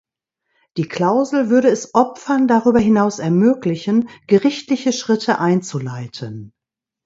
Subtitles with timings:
[0.77, 6.53] Die Klausel würde es Opfern darüber hinaus ermöglichen, gerichtliche Schritte einzuleiten.